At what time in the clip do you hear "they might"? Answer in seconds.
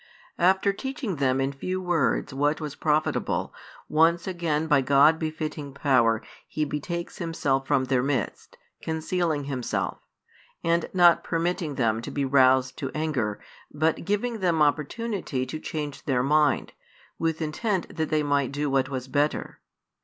18.09-18.51